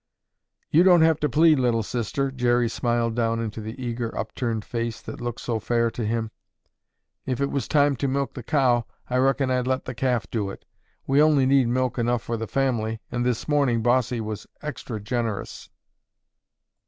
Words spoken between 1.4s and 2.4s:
Little Sister,"